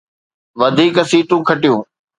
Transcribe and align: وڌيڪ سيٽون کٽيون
وڌيڪ 0.59 0.95
سيٽون 1.09 1.41
کٽيون 1.47 1.79